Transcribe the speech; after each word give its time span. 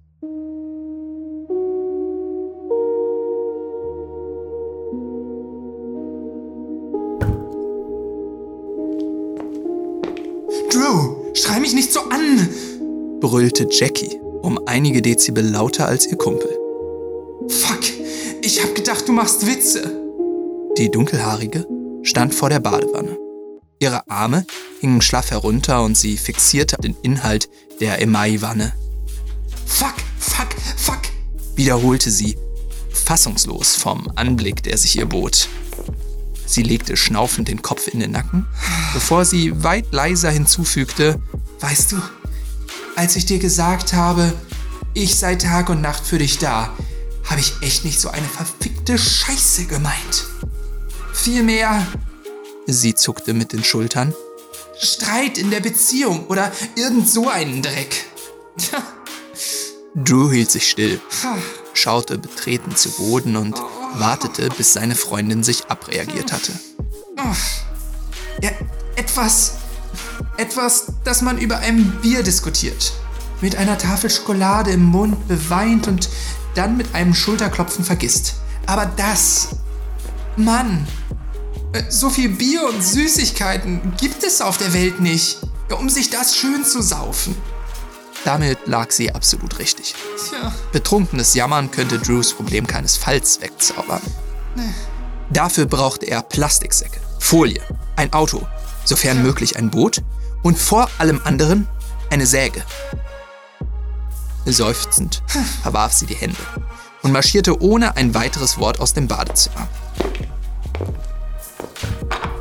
Drew, 10.85 11.17
schrei 11.33 11.61
mich 11.61 11.73
nicht 11.73 11.93
so 11.93 12.01
an! 12.11 12.49
brüllte 13.21 13.67
Jackie 13.71 14.21
um 14.43 14.61
einige 14.67 15.01
Dezibel 15.01 15.43
lauter 15.43 15.87
als 15.87 16.07
ihr 16.07 16.19
Kumpel. 16.19 16.51
Fuck, 17.49 17.81
ich 18.43 18.63
hab 18.63 18.75
gedacht, 18.75 19.09
du 19.09 19.13
machst 19.13 19.47
Witze. 19.47 19.91
Die 20.77 20.91
Dunkelhaarige 20.91 21.67
stand 22.03 22.35
vor 22.35 22.51
der 22.51 22.61
Badewanne. 22.61 23.17
Ihre 23.79 24.07
Arme 24.11 24.45
hingen 24.81 25.01
schlaff 25.01 25.31
herunter 25.31 25.83
und 25.83 25.97
sie 25.97 26.19
fixierte 26.19 26.77
den 26.77 26.95
Inhalt 27.03 27.49
der 27.81 28.03
Emai-Wanne. 28.03 28.75
Fuck, 29.65 29.95
fuck, 30.19 30.49
fuck, 30.77 31.01
wiederholte 31.57 32.11
sie, 32.11 32.37
fassungslos 32.91 33.75
vom 33.75 34.11
Anblick, 34.17 34.63
der 34.63 34.77
sich 34.77 34.99
ihr 34.99 35.07
bot. 35.07 35.49
Sie 36.47 36.63
legte 36.63 36.97
schnaufend 36.97 37.49
den 37.49 37.63
Kopf 37.63 37.89
in 37.89 38.01
den 38.01 38.13
Nacken, 38.13 38.47
bevor 38.93 39.25
sie 39.25 39.63
weit 39.65 39.93
leiser 39.93 40.31
hinzufügte, 40.31 41.21
Weißt 41.65 41.93
du, 41.93 41.97
als 42.95 43.17
ich 43.17 43.25
dir 43.25 43.39
gesagt 43.39 43.95
habe, 43.95 44.35
ich 44.93 45.17
sei 45.19 45.35
Tag 45.37 45.71
und 45.71 45.81
Nacht 45.81 46.07
für 46.07 46.19
dich 46.19 46.37
da, 46.37 46.77
habe 47.25 47.41
ich 47.41 47.55
echt 47.63 47.87
nicht 47.87 47.99
so 47.99 48.11
eine 48.11 48.27
verfickte 48.27 48.99
Scheiße 48.99 49.65
gemeint. 49.65 50.27
Vielmehr 51.15 51.87
sie 52.67 52.95
zuckte 52.95 53.33
mit 53.33 53.53
den 53.55 53.65
Schultern, 53.65 54.15
Streit 54.79 55.39
in 55.39 55.51
der 55.51 55.61
Beziehung 55.61 56.27
oder 56.27 56.53
irgend 56.77 57.09
so 57.09 57.31
einen 57.31 57.63
Dreck. 57.63 58.05
Drew 59.95 60.31
hielt 60.31 60.51
sich 60.51 60.69
still, 60.69 61.01
schaute 61.73 62.19
betreten 62.19 62.77
zu 62.77 62.91
Boden 62.91 63.37
und 63.37 63.57
wartete, 63.99 64.49
bis 64.57 64.73
seine 64.73 64.95
Freundin 64.95 65.43
sich 65.43 65.67
abreagiert 65.67 66.33
hatte. 66.33 66.53
Ja, 68.43 68.51
etwas, 68.97 69.55
etwas, 70.37 70.87
das 71.05 71.23
man 71.23 71.39
über 71.39 71.59
ein 71.59 71.99
Bier 72.03 72.23
diskutiert. 72.23 72.93
Mit 73.41 73.57
einer 73.57 73.79
Tafel 73.79 74.11
Schokolade 74.11 74.71
im 74.71 74.85
Mund 74.85 75.29
beweint 75.29 75.87
und 75.89 76.09
dann 76.55 76.77
mit 76.77 76.95
einem 76.95 77.15
Schulterklopfen 77.15 77.85
vergisst. 77.85 78.35
Aber 78.67 78.87
das, 78.87 79.57
Mann, 80.37 80.87
äh, 81.73 81.83
so 81.89 82.11
viel 82.11 82.31
Bier 82.31 82.67
und 82.69 82.83
Süßigkeiten 82.83 83.95
gibt 84.01 84.25
es 84.25 84.41
auf 84.41 84.57
der 84.57 84.73
Welt 84.73 85.01
nicht, 85.01 85.39
um 85.79 85.89
sich 85.89 86.11
das 86.11 86.37
schön 86.37 86.65
zu 86.65 86.83
saufen. 86.83 87.37
Damit 88.25 88.67
lag 88.67 88.91
sie 88.91 89.15
absolut 89.15 89.59
richtig. 89.59 89.95
Tja. 90.29 90.53
Betrunkenes 90.73 91.35
Jammern 91.35 91.71
könnte 91.71 91.99
Drews 91.99 92.33
Problem 92.33 92.67
keinesfalls 92.67 93.41
wegzaubern. 93.41 94.01
Dafür 95.31 95.67
brauchte 95.67 96.07
er 96.07 96.23
Plastiksäcke, 96.23 97.01
Folie, 97.19 97.61
ein 97.97 98.13
Auto, 98.13 98.47
sofern 98.85 99.23
möglich 99.23 99.57
ein 99.57 99.71
Boot 99.71 100.03
und 100.43 100.59
vor 100.59 100.89
allem 100.99 101.21
anderen 101.25 101.69
eine 102.11 102.27
Säge. 102.27 102.63
Seufzend 104.47 105.23
verwarf 105.63 105.93
sie 105.93 106.07
die 106.07 106.15
Hände 106.15 106.37
und 107.03 107.13
marschierte 107.13 107.61
ohne 107.61 107.97
ein 107.97 108.15
weiteres 108.15 108.59
Wort 108.59 108.81
aus 108.81 108.93
dem 108.93 109.09
Badezimmer. 109.09 109.69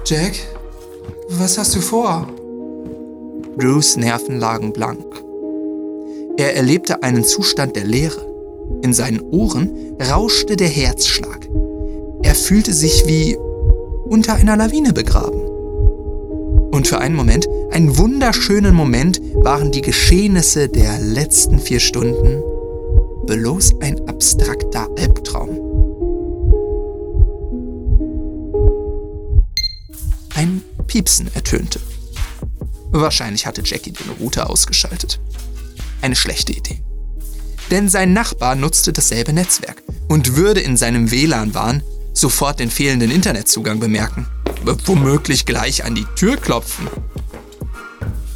Jack, 0.05 0.35
was 1.29 1.57
hast 1.57 1.75
du 1.75 1.81
vor? 1.81 2.27
Drews 3.57 3.95
Nerven 3.95 4.39
lagen 4.39 4.73
blank. 4.73 5.22
Er 6.37 6.55
erlebte 6.55 7.03
einen 7.03 7.23
Zustand 7.23 7.75
der 7.75 7.85
Leere. 7.85 8.25
In 8.81 8.93
seinen 8.93 9.21
Ohren 9.21 9.71
rauschte 10.01 10.55
der 10.55 10.67
Herzschlag. 10.67 11.47
Er 12.23 12.33
fühlte 12.33 12.73
sich 12.73 13.05
wie 13.05 13.37
unter 14.05 14.33
einer 14.33 14.57
Lawine 14.57 14.93
begraben. 14.93 15.41
Und 16.71 16.87
für 16.87 16.97
einen 16.97 17.15
Moment, 17.15 17.47
einen 17.71 17.97
wunderschönen 17.97 18.73
Moment, 18.73 19.21
waren 19.35 19.71
die 19.71 19.81
Geschehnisse 19.81 20.69
der 20.69 20.99
letzten 20.99 21.59
vier 21.59 21.79
Stunden 21.79 22.41
bloß 23.27 23.75
ein 23.81 24.07
abstrakter 24.07 24.89
Albtraum. 24.97 25.49
Ein 30.35 30.63
Piepsen 30.87 31.29
ertönte. 31.35 31.79
Wahrscheinlich 32.91 33.45
hatte 33.45 33.61
Jackie 33.63 33.91
den 33.91 34.09
Router 34.19 34.49
ausgeschaltet. 34.49 35.19
Eine 36.03 36.15
schlechte 36.17 36.51
Idee. 36.51 36.81
Denn 37.71 37.87
sein 37.87 38.11
Nachbar 38.11 38.55
nutzte 38.55 38.91
dasselbe 38.91 39.31
Netzwerk 39.31 39.81
und 40.09 40.35
würde 40.35 40.59
in 40.59 40.75
seinem 40.75 41.09
WLAN-Wahn 41.11 41.81
sofort 42.13 42.59
den 42.59 42.69
fehlenden 42.69 43.09
Internetzugang 43.09 43.79
bemerken. 43.79 44.27
Womöglich 44.85 45.45
gleich 45.45 45.85
an 45.85 45.95
die 45.95 46.05
Tür 46.15 46.35
klopfen. 46.35 46.87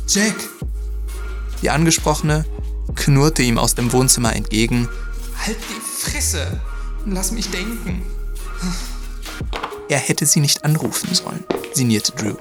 Jack, 0.07 0.33
Die 1.61 1.69
Angesprochene 1.69 2.45
knurrte 2.95 3.43
ihm 3.43 3.57
aus 3.57 3.75
dem 3.75 3.91
Wohnzimmer 3.91 4.33
entgegen. 4.33 4.87
halt 5.45 5.57
die 5.69 6.09
Fresse 6.09 6.61
und 7.05 7.11
lass 7.11 7.31
mich 7.31 7.49
denken. 7.51 8.01
Er 9.89 9.99
hätte 9.99 10.25
sie 10.25 10.39
nicht 10.39 10.63
anrufen 10.63 11.13
sollen, 11.13 11.43
sinnierte 11.73 12.13
Drew. 12.13 12.35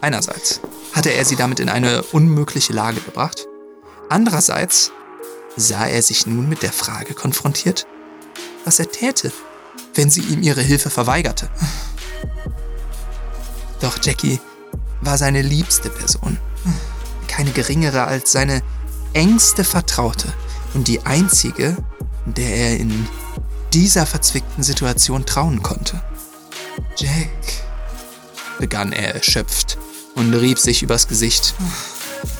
Einerseits 0.00 0.60
hatte 0.92 1.10
er 1.12 1.24
sie 1.24 1.36
damit 1.36 1.58
in 1.58 1.68
eine 1.68 2.02
unmögliche 2.04 2.72
Lage 2.72 3.00
gebracht. 3.00 3.46
Andererseits 4.08 4.92
sah 5.56 5.86
er 5.86 6.02
sich 6.02 6.26
nun 6.26 6.48
mit 6.48 6.62
der 6.62 6.72
Frage 6.72 7.14
konfrontiert, 7.14 7.86
was 8.64 8.78
er 8.78 8.90
täte, 8.90 9.32
wenn 9.94 10.10
sie 10.10 10.20
ihm 10.20 10.42
ihre 10.42 10.62
Hilfe 10.62 10.90
verweigerte. 10.90 11.48
Doch 13.80 13.98
Jackie 14.02 14.40
war 15.00 15.18
seine 15.18 15.42
liebste 15.42 15.90
Person, 15.90 16.38
keine 17.28 17.50
geringere 17.50 18.04
als 18.04 18.32
seine 18.32 18.62
engste 19.12 19.64
Vertraute 19.64 20.32
und 20.74 20.88
die 20.88 21.04
einzige, 21.04 21.76
der 22.26 22.54
er 22.54 22.76
in 22.78 23.08
dieser 23.72 24.06
verzwickten 24.06 24.62
Situation 24.62 25.26
trauen 25.26 25.62
konnte. 25.62 26.02
Jack, 26.96 27.28
begann 28.58 28.92
er 28.92 29.14
erschöpft 29.14 29.78
und 30.14 30.32
rieb 30.34 30.58
sich 30.58 30.82
übers 30.82 31.08
Gesicht. 31.08 31.54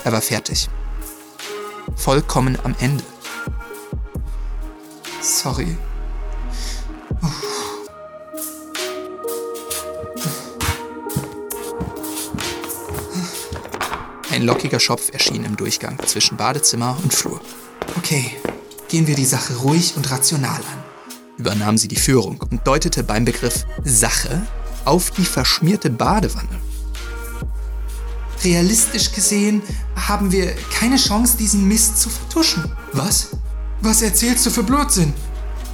Er 0.05 0.13
war 0.13 0.23
fertig. 0.23 0.69
Vollkommen 1.95 2.59
am 2.65 2.75
Ende. 2.81 3.05
sorry. 5.27 5.77
Ein 14.31 14.43
lockiger 14.43 14.81
Schopf 14.81 15.13
erschien 15.13 15.45
im 15.45 15.57
Durchgang 15.57 15.99
zwischen 16.07 16.37
Badezimmer 16.37 16.99
und 17.03 17.15
Flur. 17.15 17.41
Okay, 17.97 18.33
gehen 18.89 19.07
wir 19.07 19.15
die 19.15 19.25
Sache 19.25 19.57
ruhig 19.57 19.97
und 19.97 20.11
rational 20.11 20.61
an. 20.61 20.85
Übernahm 21.39 21.79
sie 21.79 21.89
die 21.89 21.97
Führung 21.97 22.45
und 22.51 22.67
deutete 22.67 23.03
beim 23.03 23.25
Begriff 23.25 23.65
Sache 23.85 24.47
auf 24.85 25.11
die 25.11 25.25
verschmierte 25.25 25.91
Badewanne. 25.91 26.61
Realistisch 28.45 29.13
gesehen 29.13 29.63
haben 29.97 30.31
wir 30.31 30.55
keine 30.79 30.97
Chance, 30.97 31.37
diesen 31.37 31.67
Mist 31.67 32.01
zu 32.01 32.11
vertuschen. 32.11 32.71
Was? 32.93 33.29
Was 33.81 34.03
erzählst 34.03 34.47
du 34.47 34.51
für 34.51 34.63
Blödsinn? 34.63 35.13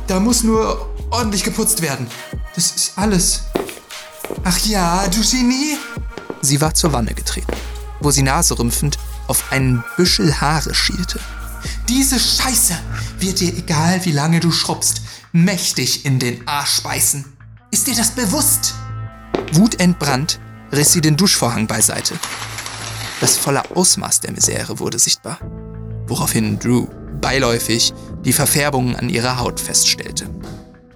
Da 0.07 0.21
muss 0.21 0.43
nur 0.43 0.89
ordentlich 1.11 1.45
geputzt 1.45 1.83
werden. 1.83 2.07
Das 2.55 2.71
ist 2.73 2.93
alles. 2.97 3.43
Ach 4.45 4.59
ja, 4.61 5.07
du 5.09 5.21
Genie? 5.21 5.77
Sie 6.41 6.61
war 6.61 6.75
zur 6.75 6.93
Wanne 6.93 7.15
getreten, 7.15 7.53
wo 8.01 8.11
sie 8.11 8.23
naserümpfend 8.23 8.99
auf 9.29 9.53
einen 9.53 9.85
Büschel 9.97 10.41
Haare 10.41 10.75
schielte. 10.75 11.21
Diese 11.89 12.19
Scheiße 12.19 12.77
wird 13.21 13.41
dir, 13.41 13.57
egal 13.57 14.05
wie 14.05 14.13
lange 14.13 14.41
du 14.41 14.51
schrubbst, 14.51 15.03
mächtig 15.33 16.05
in 16.05 16.19
den 16.19 16.47
Arsch 16.49 16.83
beißen. 16.83 17.25
Ist 17.71 17.87
dir 17.87 17.95
das 17.95 18.11
bewusst? 18.11 18.75
Wutentbrannt 19.53 20.41
riss 20.73 20.93
sie 20.93 21.01
den 21.01 21.17
Duschvorhang 21.17 21.67
beiseite. 21.67 22.19
Das 23.23 23.37
volle 23.37 23.63
Ausmaß 23.77 24.19
der 24.19 24.33
Misere 24.33 24.81
wurde 24.81 24.99
sichtbar, 24.99 25.39
woraufhin 26.09 26.59
Drew 26.59 26.89
beiläufig 27.21 27.95
die 28.25 28.33
Verfärbungen 28.33 28.97
an 28.97 29.09
ihrer 29.09 29.39
Haut 29.39 29.61
feststellte. 29.61 30.29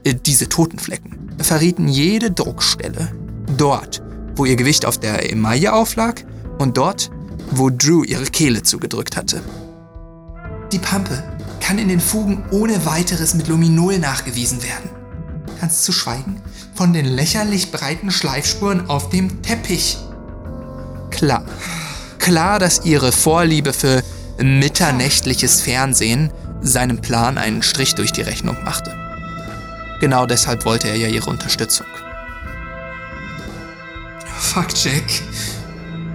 Äh, 0.03 0.15
diese 0.15 0.49
Totenflecken 0.49 1.37
verrieten 1.41 1.87
jede 1.87 2.33
Druckstelle. 2.33 3.13
Dort, 3.57 4.03
wo 4.35 4.45
ihr 4.45 4.57
Gewicht 4.57 4.87
auf 4.87 4.99
der 4.99 5.31
Emaille 5.31 5.73
auflag 5.73 6.27
und 6.59 6.77
dort, 6.79 7.13
wo 7.53 7.71
Drew 7.71 8.03
ihre 8.03 8.25
Kehle 8.25 8.65
zugedrückt 8.65 9.17
hatte. 9.17 9.41
Die 10.73 10.81
Pampe 10.81 11.23
kann 11.61 11.79
in 11.79 11.87
den 11.87 12.01
Fugen 12.01 12.43
ohne 12.51 12.85
weiteres 12.87 13.35
mit 13.35 13.47
Luminol 13.47 14.01
nachgewiesen 14.01 14.65
werden. 14.65 14.91
Ganz 15.61 15.83
zu 15.83 15.93
schweigen 15.93 16.43
von 16.75 16.93
den 16.93 17.07
lächerlich 17.07 17.71
breiten 17.71 18.11
Schleifspuren 18.11 18.91
auf 18.91 19.11
dem 19.11 19.43
Teppich. 19.43 19.97
Klar. 21.13 21.45
Klar, 22.27 22.59
dass 22.59 22.85
ihre 22.85 23.13
Vorliebe 23.13 23.73
für 23.73 24.03
mitternächtliches 24.43 25.61
Fernsehen 25.61 26.33
seinem 26.61 27.01
Plan 27.01 27.39
einen 27.39 27.63
Strich 27.63 27.95
durch 27.95 28.11
die 28.11 28.23
Rechnung 28.23 28.57
machte. 28.65 28.93
Genau 30.01 30.27
deshalb 30.27 30.65
wollte 30.65 30.89
er 30.89 30.97
ja 30.97 31.07
ihre 31.07 31.31
Unterstützung. 31.31 31.87
Fuck 34.41 34.75
Jack, 34.75 35.05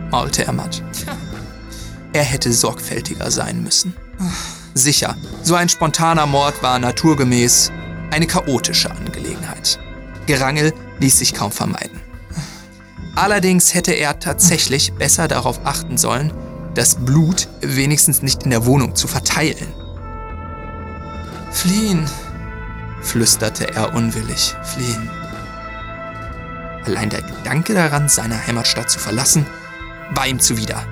maulte 0.10 0.44
er 0.46 0.52
matt. 0.52 0.84
Er 2.14 2.24
hätte 2.26 2.52
sorgfältiger 2.52 3.32
sein 3.32 3.64
müssen. 3.64 3.96
Sicher, 4.74 5.16
so 5.44 5.56
ein 5.56 5.70
spontaner 5.70 6.26
Mord 6.26 6.62
war 6.62 6.78
naturgemäß 6.78 7.72
eine 8.12 8.28
chaotische 8.28 8.92
Angelegenheit. 8.92 9.80
Gerangel 10.26 10.74
ließ 11.00 11.20
sich 11.20 11.34
kaum 11.34 11.54
vermeiden. 11.54 12.01
Allerdings 13.16 13.74
hätte 13.74 13.92
er 13.92 14.20
tatsächlich 14.20 14.94
besser 14.94 15.28
darauf 15.28 15.66
achten 15.66 15.98
sollen, 15.98 16.34
das 16.74 16.96
Blut 16.96 17.48
wenigstens 17.60 18.22
nicht 18.22 18.44
in 18.44 18.52
der 18.52 18.66
Wohnung 18.66 18.96
zu 18.96 19.08
verteilen. 19.08 19.68
Fliehen, 21.52 22.10
flüsterte 23.02 23.74
er 23.74 23.94
unwillig. 23.94 24.56
Fliehen. 24.64 25.10
Allein 26.86 27.10
der 27.10 27.22
Gedanke 27.22 27.74
daran, 27.74 28.08
seine 28.08 28.48
Heimatstadt 28.48 28.90
zu 28.90 29.00
verlassen, 29.00 29.46
war 30.12 30.28
ihm 30.28 30.40
zuwider. 30.40 30.84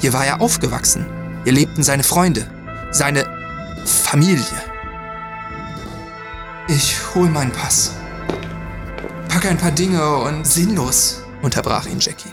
Hier 0.00 0.12
war 0.12 0.24
er 0.24 0.40
aufgewachsen. 0.40 1.06
Hier 1.44 1.52
lebten 1.52 1.82
seine 1.82 2.02
Freunde, 2.02 2.46
seine 2.90 3.24
Familie. 3.84 4.44
Ich 6.68 6.96
hol 7.14 7.28
meinen 7.28 7.52
Pass. 7.52 7.92
Pack 9.28 9.46
ein 9.46 9.58
paar 9.58 9.72
Dinge 9.72 10.16
und 10.18 10.46
sinnlos, 10.46 11.23
unterbrach 11.44 11.86
ihn 11.86 12.00
Jackie. 12.00 12.32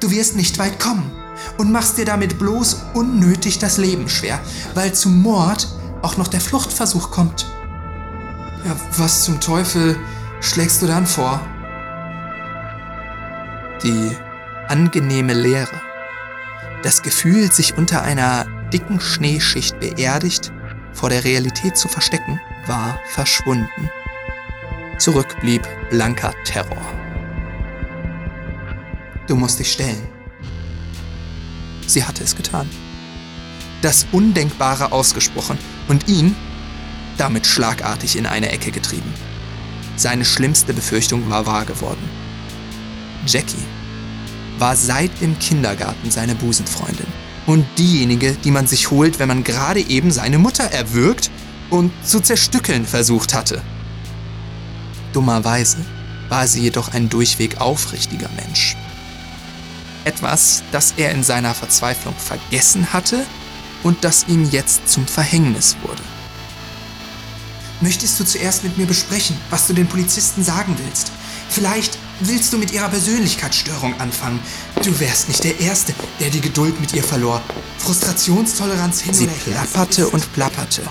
Du 0.00 0.10
wirst 0.10 0.36
nicht 0.36 0.58
weit 0.58 0.78
kommen 0.80 1.10
und 1.58 1.72
machst 1.72 1.98
dir 1.98 2.04
damit 2.04 2.38
bloß 2.38 2.82
unnötig 2.94 3.58
das 3.58 3.78
Leben 3.78 4.08
schwer, 4.08 4.40
weil 4.74 4.92
zum 4.92 5.22
Mord 5.22 5.68
auch 6.02 6.16
noch 6.16 6.28
der 6.28 6.40
Fluchtversuch 6.40 7.10
kommt. 7.10 7.46
Ja, 8.64 8.76
was 8.96 9.24
zum 9.24 9.40
Teufel 9.40 9.96
schlägst 10.40 10.82
du 10.82 10.86
dann 10.86 11.06
vor? 11.06 11.40
Die 13.82 14.16
angenehme 14.68 15.34
Leere. 15.34 15.80
Das 16.82 17.02
Gefühl, 17.02 17.52
sich 17.52 17.76
unter 17.76 18.02
einer 18.02 18.46
dicken 18.72 19.00
Schneeschicht 19.00 19.78
beerdigt, 19.80 20.52
vor 20.92 21.10
der 21.10 21.24
Realität 21.24 21.76
zu 21.76 21.88
verstecken, 21.88 22.40
war 22.66 22.98
verschwunden. 23.08 23.90
Zurück 24.98 25.36
blieb 25.40 25.66
blanker 25.90 26.32
Terror. 26.44 27.03
Du 29.26 29.36
musst 29.36 29.58
dich 29.58 29.72
stellen. 29.72 30.06
Sie 31.86 32.04
hatte 32.04 32.22
es 32.22 32.36
getan. 32.36 32.68
Das 33.82 34.06
Undenkbare 34.12 34.92
ausgesprochen 34.92 35.58
und 35.88 36.08
ihn 36.08 36.34
damit 37.16 37.46
schlagartig 37.46 38.16
in 38.16 38.26
eine 38.26 38.50
Ecke 38.50 38.70
getrieben. 38.70 39.12
Seine 39.96 40.24
schlimmste 40.24 40.74
Befürchtung 40.74 41.30
war 41.30 41.46
wahr 41.46 41.64
geworden. 41.64 42.08
Jackie 43.26 43.64
war 44.58 44.76
seit 44.76 45.20
dem 45.20 45.38
Kindergarten 45.38 46.10
seine 46.10 46.34
Busenfreundin 46.34 47.06
und 47.46 47.66
diejenige, 47.78 48.32
die 48.44 48.50
man 48.50 48.66
sich 48.66 48.90
holt, 48.90 49.18
wenn 49.18 49.28
man 49.28 49.44
gerade 49.44 49.80
eben 49.80 50.10
seine 50.10 50.38
Mutter 50.38 50.64
erwürgt 50.64 51.30
und 51.70 51.92
zu 52.04 52.20
zerstückeln 52.20 52.86
versucht 52.86 53.34
hatte. 53.34 53.62
Dummerweise 55.12 55.78
war 56.28 56.46
sie 56.46 56.62
jedoch 56.62 56.92
ein 56.92 57.08
durchweg 57.08 57.60
aufrichtiger 57.60 58.28
Mensch. 58.36 58.76
Etwas, 60.04 60.62
das 60.72 60.94
er 60.96 61.10
in 61.12 61.22
seiner 61.22 61.54
Verzweiflung 61.54 62.14
vergessen 62.16 62.92
hatte 62.92 63.24
und 63.82 64.04
das 64.04 64.26
ihm 64.28 64.48
jetzt 64.50 64.88
zum 64.88 65.06
Verhängnis 65.06 65.76
wurde. 65.82 66.02
Möchtest 67.80 68.18
du 68.18 68.24
zuerst 68.24 68.64
mit 68.64 68.78
mir 68.78 68.86
besprechen, 68.86 69.36
was 69.50 69.66
du 69.66 69.74
den 69.74 69.86
Polizisten 69.86 70.42
sagen 70.42 70.76
willst? 70.82 71.10
Vielleicht 71.48 71.98
willst 72.20 72.52
du 72.52 72.58
mit 72.58 72.72
ihrer 72.72 72.88
Persönlichkeitsstörung 72.88 74.00
anfangen. 74.00 74.40
Du 74.82 74.98
wärst 75.00 75.28
nicht 75.28 75.44
der 75.44 75.60
Erste, 75.60 75.94
der 76.20 76.30
die 76.30 76.40
Geduld 76.40 76.80
mit 76.80 76.92
ihr 76.94 77.02
verlor. 77.02 77.42
Frustrationstoleranz 77.78 79.02
hin 79.02 79.14
Sie 79.14 79.26
plapperte 79.26 80.08
und 80.08 80.32
plapperte. 80.32 80.82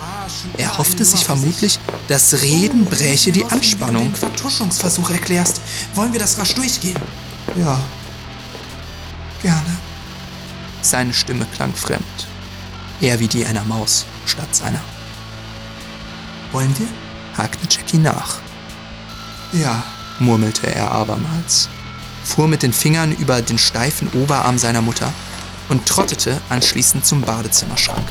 Er 0.57 0.77
hoffte 0.77 1.03
sich 1.03 1.25
vermutlich, 1.25 1.79
das 2.07 2.41
Reden 2.41 2.85
bräche 2.85 3.31
die 3.31 3.45
Anspannung. 3.45 4.13
Vertuschungsversuch 4.13 5.09
erklärst, 5.09 5.61
wollen 5.95 6.13
wir 6.13 6.19
das 6.19 6.37
rasch 6.37 6.53
durchgehen. 6.53 6.99
Ja. 7.57 7.79
Gerne. 9.43 9.77
Seine 10.81 11.13
Stimme 11.13 11.45
klang 11.53 11.73
fremd. 11.73 12.27
Eher 13.01 13.19
wie 13.19 13.27
die 13.27 13.45
einer 13.45 13.63
Maus 13.65 14.05
statt 14.25 14.55
seiner. 14.55 14.81
Wollen 16.51 16.73
wir? 16.79 16.87
hakte 17.37 17.67
Jackie 17.69 17.97
nach. 17.97 18.37
Ja, 19.51 19.83
murmelte 20.19 20.73
er 20.73 20.91
abermals, 20.91 21.67
fuhr 22.23 22.47
mit 22.47 22.63
den 22.63 22.73
Fingern 22.73 23.11
über 23.11 23.41
den 23.41 23.57
steifen 23.57 24.07
Oberarm 24.13 24.57
seiner 24.57 24.81
Mutter 24.81 25.11
und 25.69 25.85
trottete 25.85 26.39
anschließend 26.49 27.05
zum 27.05 27.21
Badezimmerschrank, 27.21 28.05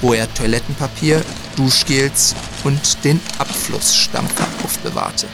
wo 0.00 0.12
er 0.12 0.32
Toilettenpapier, 0.34 1.24
Duschgels 1.56 2.34
und 2.64 3.04
den 3.04 3.20
Abflussstampfer 3.38 4.46
aufbewahrte. 4.64 5.26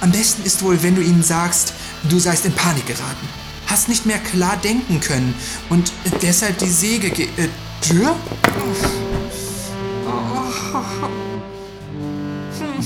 Am 0.00 0.10
besten 0.10 0.42
ist 0.44 0.62
wohl, 0.62 0.82
wenn 0.82 0.94
du 0.94 1.02
ihnen 1.02 1.22
sagst, 1.22 1.74
du 2.04 2.18
seist 2.18 2.46
in 2.46 2.52
Panik 2.52 2.86
geraten, 2.86 3.28
hast 3.72 3.88
nicht 3.88 4.04
mehr 4.04 4.18
klar 4.18 4.58
denken 4.58 5.00
können 5.00 5.34
und 5.70 5.92
deshalb 6.20 6.58
die 6.58 6.68
Säge 6.68 7.10
ge... 7.10 7.26
Äh, 7.38 7.48
Tür? 7.80 8.14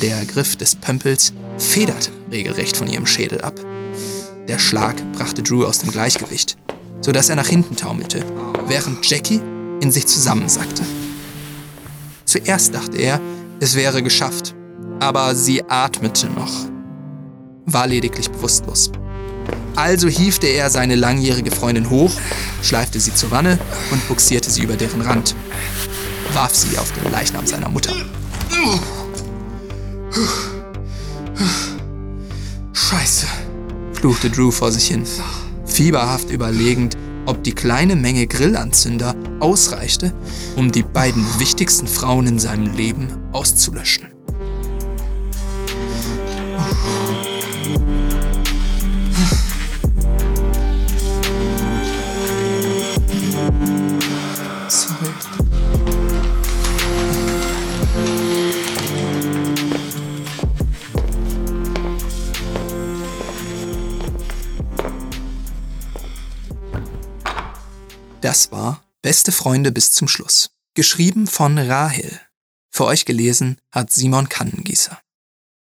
Der 0.00 0.24
Griff 0.24 0.56
des 0.56 0.74
Pömpels 0.76 1.34
federte 1.58 2.10
regelrecht 2.30 2.76
von 2.76 2.86
ihrem 2.86 3.04
Schädel 3.04 3.42
ab. 3.42 3.60
Der 4.48 4.58
Schlag 4.58 4.94
brachte 5.12 5.42
Drew 5.42 5.66
aus 5.66 5.80
dem 5.80 5.90
Gleichgewicht, 5.90 6.56
sodass 7.02 7.28
er 7.28 7.36
nach 7.36 7.48
hinten 7.48 7.76
taumelte, 7.76 8.24
während 8.66 9.04
Jackie 9.10 9.42
in 9.80 9.90
sich 9.90 10.06
zusammensackte. 10.06 10.82
Zuerst 12.24 12.74
dachte 12.74 12.96
er, 12.96 13.20
es 13.60 13.74
wäre 13.74 14.02
geschafft, 14.02 14.54
aber 15.00 15.34
sie 15.34 15.62
atmete 15.68 16.28
noch, 16.30 16.70
war 17.66 17.86
lediglich 17.86 18.30
bewusstlos. 18.30 18.92
Also 19.76 20.08
hiefte 20.08 20.46
er 20.46 20.70
seine 20.70 20.94
langjährige 20.94 21.50
Freundin 21.50 21.90
hoch, 21.90 22.12
schleifte 22.62 22.98
sie 22.98 23.14
zur 23.14 23.30
Wanne 23.30 23.58
und 23.90 24.08
buxierte 24.08 24.50
sie 24.50 24.62
über 24.62 24.74
deren 24.76 25.02
Rand, 25.02 25.34
warf 26.32 26.54
sie 26.54 26.78
auf 26.78 26.90
den 26.92 27.12
Leichnam 27.12 27.46
seiner 27.46 27.68
Mutter. 27.68 27.92
Scheiße, 32.72 33.26
fluchte 33.92 34.30
Drew 34.30 34.50
vor 34.50 34.72
sich 34.72 34.86
hin, 34.88 35.04
fieberhaft 35.66 36.30
überlegend, 36.30 36.96
ob 37.26 37.42
die 37.44 37.52
kleine 37.52 37.96
Menge 37.96 38.26
Grillanzünder 38.26 39.14
ausreichte, 39.40 40.14
um 40.56 40.72
die 40.72 40.84
beiden 40.84 41.24
wichtigsten 41.38 41.86
Frauen 41.86 42.26
in 42.26 42.38
seinem 42.38 42.74
Leben 42.74 43.08
auszulöschen. 43.32 44.15
Das 68.26 68.50
war 68.50 68.82
Beste 69.02 69.30
Freunde 69.30 69.70
bis 69.70 69.92
zum 69.92 70.08
Schluss. 70.08 70.50
Geschrieben 70.74 71.28
von 71.28 71.56
Rahel. 71.58 72.20
Für 72.72 72.86
euch 72.86 73.04
gelesen 73.04 73.56
hat 73.72 73.92
Simon 73.92 74.28
Kannengießer. 74.28 75.00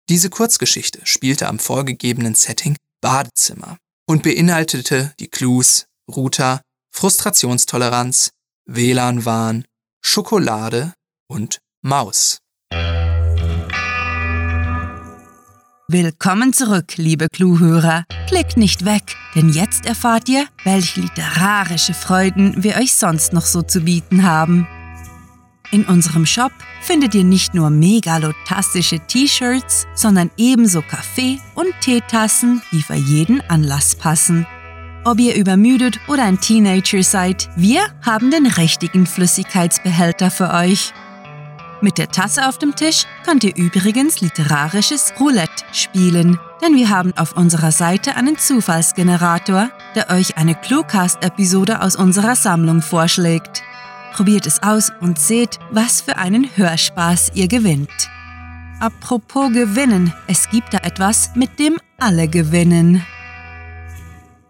Diese 0.08 0.28
Kurzgeschichte 0.28 0.98
spielte 1.04 1.46
am 1.46 1.60
vorgegebenen 1.60 2.34
Setting 2.34 2.76
Badezimmer 3.00 3.78
und 4.08 4.24
beinhaltete 4.24 5.14
die 5.20 5.28
Clues 5.28 5.86
Ruta, 6.10 6.60
Frustrationstoleranz, 6.92 8.30
WLAN-Wahn, 8.66 9.64
Schokolade 10.04 10.94
und 11.28 11.60
Maus. 11.80 12.38
Willkommen 15.90 16.52
zurück, 16.52 16.98
liebe 16.98 17.28
Clue-Hörer. 17.32 18.04
Klickt 18.26 18.58
nicht 18.58 18.84
weg, 18.84 19.16
denn 19.34 19.48
jetzt 19.48 19.86
erfahrt 19.86 20.28
ihr, 20.28 20.44
welche 20.62 21.00
literarische 21.00 21.94
Freuden 21.94 22.62
wir 22.62 22.76
euch 22.76 22.92
sonst 22.92 23.32
noch 23.32 23.46
so 23.46 23.62
zu 23.62 23.80
bieten 23.80 24.22
haben. 24.22 24.68
In 25.70 25.86
unserem 25.86 26.26
Shop 26.26 26.52
findet 26.82 27.14
ihr 27.14 27.24
nicht 27.24 27.54
nur 27.54 27.70
megalotastische 27.70 29.00
T-Shirts, 29.00 29.86
sondern 29.94 30.30
ebenso 30.36 30.82
Kaffee- 30.82 31.40
und 31.54 31.72
Teetassen, 31.80 32.60
die 32.70 32.82
für 32.82 32.92
jeden 32.92 33.40
Anlass 33.48 33.94
passen. 33.94 34.46
Ob 35.06 35.18
ihr 35.18 35.36
übermüdet 35.36 36.00
oder 36.06 36.24
ein 36.24 36.38
Teenager 36.38 37.02
seid, 37.02 37.48
wir 37.56 37.80
haben 38.02 38.30
den 38.30 38.44
richtigen 38.44 39.06
Flüssigkeitsbehälter 39.06 40.30
für 40.30 40.52
euch. 40.52 40.92
Mit 41.80 41.96
der 41.96 42.08
Tasse 42.08 42.48
auf 42.48 42.58
dem 42.58 42.74
Tisch 42.74 43.04
könnt 43.24 43.44
ihr 43.44 43.56
übrigens 43.56 44.20
literarisches 44.20 45.12
Roulette 45.20 45.64
spielen, 45.72 46.38
denn 46.60 46.74
wir 46.74 46.90
haben 46.90 47.16
auf 47.16 47.36
unserer 47.36 47.70
Seite 47.70 48.16
einen 48.16 48.36
Zufallsgenerator, 48.36 49.70
der 49.94 50.10
euch 50.10 50.36
eine 50.36 50.56
Cluecast-Episode 50.56 51.80
aus 51.80 51.94
unserer 51.94 52.34
Sammlung 52.34 52.82
vorschlägt. 52.82 53.62
Probiert 54.12 54.46
es 54.46 54.60
aus 54.62 54.90
und 55.00 55.20
seht, 55.20 55.60
was 55.70 56.00
für 56.00 56.16
einen 56.16 56.48
Hörspaß 56.56 57.32
ihr 57.34 57.46
gewinnt. 57.46 58.10
Apropos 58.80 59.52
gewinnen, 59.52 60.12
es 60.26 60.50
gibt 60.50 60.74
da 60.74 60.78
etwas, 60.78 61.30
mit 61.36 61.60
dem 61.60 61.78
alle 61.98 62.26
gewinnen. 62.26 63.04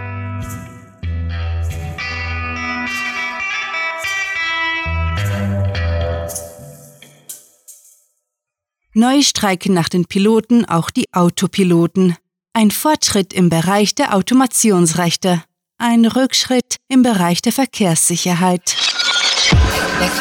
Neu 8.94 9.22
streiken 9.22 9.74
nach 9.74 9.88
den 9.88 10.04
Piloten 10.04 10.66
auch 10.66 10.90
die 10.90 11.12
Autopiloten. 11.12 12.16
Ein 12.52 12.70
Fortschritt 12.70 13.32
im 13.32 13.48
Bereich 13.48 13.96
der 13.96 14.14
Automationsrechte. 14.14 15.42
Ein 15.78 16.04
Rückschritt 16.04 16.76
im 16.86 17.02
Bereich 17.02 17.42
der 17.42 17.52
Verkehrssicherheit. 17.52 18.76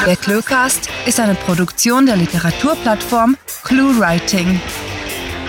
Der 0.08 0.16
Cluecast 0.16 0.90
ist 1.06 1.20
eine 1.20 1.36
Produktion 1.36 2.08
der 2.08 2.16
Literaturplattform 2.16 3.38
ClueWriting. 3.64 4.60